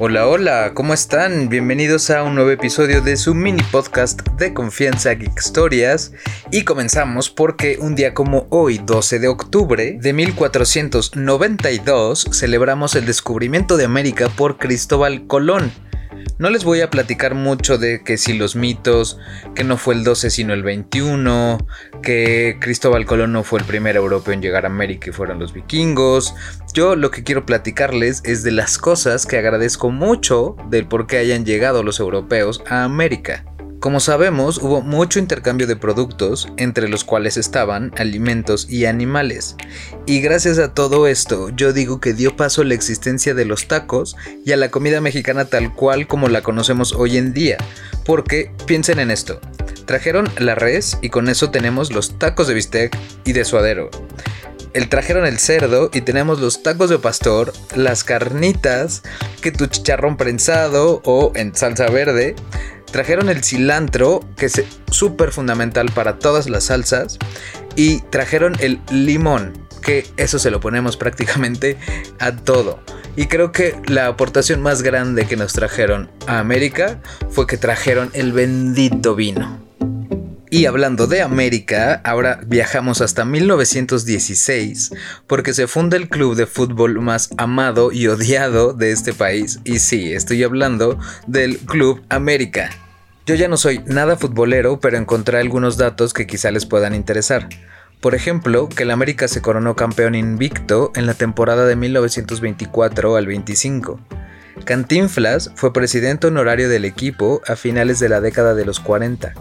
[0.00, 1.48] Hola, hola, ¿cómo están?
[1.48, 6.10] Bienvenidos a un nuevo episodio de su mini podcast de confianza Geek Historias.
[6.50, 13.76] Y comenzamos porque un día como hoy, 12 de octubre de 1492, celebramos el descubrimiento
[13.76, 15.70] de América por Cristóbal Colón.
[16.36, 19.18] No les voy a platicar mucho de que si los mitos,
[19.54, 21.58] que no fue el 12 sino el 21,
[22.02, 25.52] que Cristóbal Colón no fue el primer europeo en llegar a América y fueron los
[25.52, 26.34] vikingos.
[26.72, 31.18] Yo lo que quiero platicarles es de las cosas que agradezco mucho del por qué
[31.18, 33.44] hayan llegado los europeos a América.
[33.84, 39.56] Como sabemos, hubo mucho intercambio de productos, entre los cuales estaban alimentos y animales.
[40.06, 43.68] Y gracias a todo esto, yo digo que dio paso a la existencia de los
[43.68, 47.58] tacos y a la comida mexicana tal cual como la conocemos hoy en día.
[48.06, 49.38] Porque piensen en esto.
[49.84, 53.90] Trajeron la res y con eso tenemos los tacos de bistec y de suadero.
[54.72, 59.02] El trajeron el cerdo y tenemos los tacos de pastor, las carnitas,
[59.40, 62.34] que tu chicharrón prensado o en salsa verde,
[62.94, 67.18] Trajeron el cilantro, que es súper fundamental para todas las salsas.
[67.74, 71.76] Y trajeron el limón, que eso se lo ponemos prácticamente
[72.20, 72.78] a todo.
[73.16, 77.00] Y creo que la aportación más grande que nos trajeron a América
[77.30, 79.58] fue que trajeron el bendito vino.
[80.48, 84.92] Y hablando de América, ahora viajamos hasta 1916
[85.26, 89.58] porque se funda el club de fútbol más amado y odiado de este país.
[89.64, 92.70] Y sí, estoy hablando del Club América.
[93.26, 97.48] Yo ya no soy nada futbolero, pero encontré algunos datos que quizá les puedan interesar.
[98.02, 103.26] Por ejemplo, que el América se coronó campeón invicto en la temporada de 1924 al
[103.26, 103.98] 25.
[104.66, 109.32] Cantinflas fue presidente honorario del equipo a finales de la década de los 40.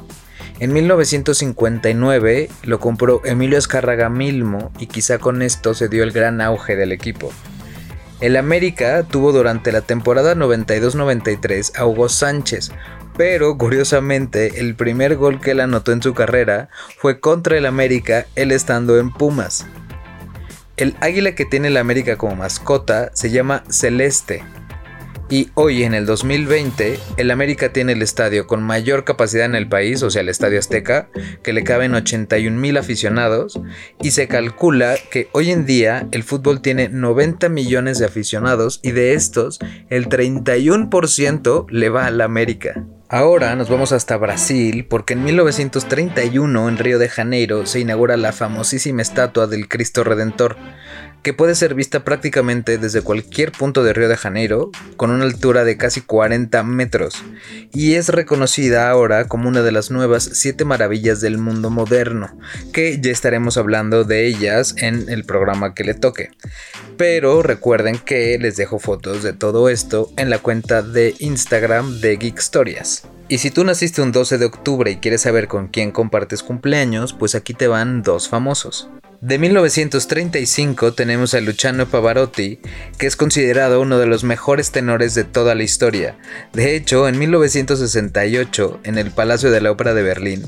[0.59, 6.39] En 1959 lo compró Emilio Escárraga Milmo y quizá con esto se dio el gran
[6.39, 7.33] auge del equipo.
[8.21, 12.71] El América tuvo durante la temporada 92-93 a Hugo Sánchez,
[13.17, 18.25] pero curiosamente el primer gol que él anotó en su carrera fue contra el América,
[18.35, 19.65] él estando en Pumas.
[20.75, 24.43] El águila que tiene el América como mascota se llama Celeste.
[25.29, 29.67] Y hoy en el 2020, el América tiene el estadio con mayor capacidad en el
[29.67, 31.09] país, o sea, el Estadio Azteca,
[31.41, 33.59] que le caben 81 mil aficionados,
[34.01, 38.91] y se calcula que hoy en día el fútbol tiene 90 millones de aficionados y
[38.91, 39.59] de estos
[39.89, 42.85] el 31% le va al América.
[43.13, 48.31] Ahora nos vamos hasta Brasil porque en 1931 en Río de Janeiro se inaugura la
[48.31, 50.57] famosísima estatua del Cristo Redentor,
[51.23, 55.63] que puede ser vista prácticamente desde cualquier punto de Río de Janeiro, con una altura
[55.63, 57.23] de casi 40 metros,
[57.71, 62.37] y es reconocida ahora como una de las nuevas siete maravillas del mundo moderno,
[62.73, 66.31] que ya estaremos hablando de ellas en el programa que le toque.
[66.97, 72.17] Pero recuerden que les dejo fotos de todo esto en la cuenta de Instagram de
[72.17, 73.03] Geek Stories.
[73.29, 77.13] Y si tú naciste un 12 de octubre y quieres saber con quién compartes cumpleaños,
[77.13, 78.89] pues aquí te van dos famosos.
[79.23, 82.59] De 1935 tenemos a Luciano Pavarotti,
[82.97, 86.17] que es considerado uno de los mejores tenores de toda la historia.
[86.51, 90.43] De hecho, en 1968, en el Palacio de la Ópera de Berlín,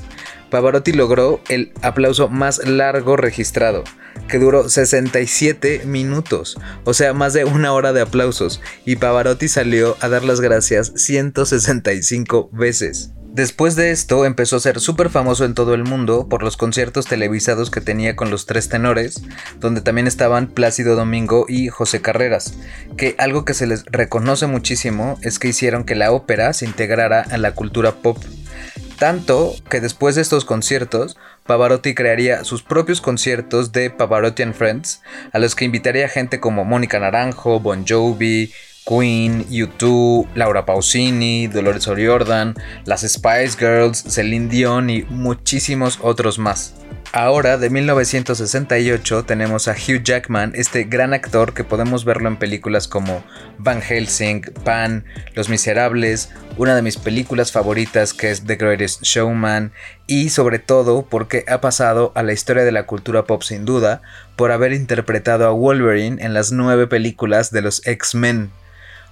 [0.49, 3.85] Pavarotti logró el aplauso más largo registrado,
[4.27, 9.95] que duró 67 minutos, o sea, más de una hora de aplausos, y Pavarotti salió
[10.01, 13.14] a dar las gracias 165 veces.
[13.35, 17.05] Después de esto empezó a ser súper famoso en todo el mundo por los conciertos
[17.05, 19.23] televisados que tenía con los tres tenores,
[19.59, 22.53] donde también estaban Plácido Domingo y José Carreras,
[22.95, 27.23] que algo que se les reconoce muchísimo es que hicieron que la ópera se integrara
[27.29, 28.23] a la cultura pop.
[28.97, 35.01] Tanto que después de estos conciertos, Pavarotti crearía sus propios conciertos de Pavarotti and Friends,
[35.33, 38.53] a los que invitaría gente como Mónica Naranjo, Bon Jovi,
[38.87, 42.55] Queen, U2, Laura Pausini, Dolores O'Riordan,
[42.85, 46.75] las Spice Girls, Celine Dion y muchísimos otros más.
[47.11, 52.89] Ahora, de 1968, tenemos a Hugh Jackman, este gran actor que podemos verlo en películas
[52.89, 53.23] como
[53.57, 59.71] Van Helsing, Pan, Los Miserables, una de mis películas favoritas que es The Greatest Showman,
[60.07, 64.01] y sobre todo porque ha pasado a la historia de la cultura pop sin duda
[64.35, 68.51] por haber interpretado a Wolverine en las nueve películas de los X-Men.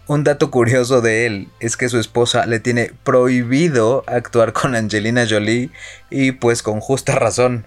[0.06, 5.26] Un dato curioso de él es que su esposa le tiene prohibido actuar con Angelina
[5.30, 5.70] Jolie
[6.10, 7.66] y pues con justa razón.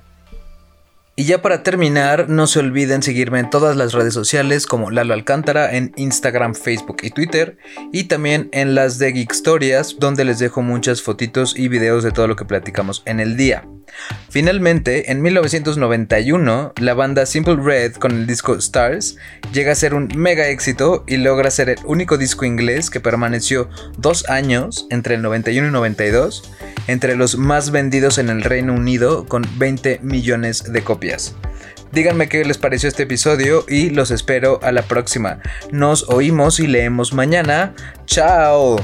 [1.19, 5.15] Y ya para terminar, no se olviden seguirme en todas las redes sociales como Lalo
[5.15, 7.57] Alcántara en Instagram, Facebook y Twitter.
[7.91, 12.13] Y también en las de Geek Stories, donde les dejo muchas fotitos y videos de
[12.13, 13.65] todo lo que platicamos en el día.
[14.29, 19.17] Finalmente, en 1991, la banda Simple Red con el disco Stars
[19.53, 23.69] llega a ser un mega éxito y logra ser el único disco inglés que permaneció
[23.97, 26.53] dos años, entre el 91 y 92,
[26.87, 31.35] entre los más vendidos en el Reino Unido con 20 millones de copias.
[31.93, 35.41] Díganme qué les pareció este episodio y los espero a la próxima.
[35.71, 37.75] Nos oímos y leemos mañana.
[38.07, 38.77] ¡Chao!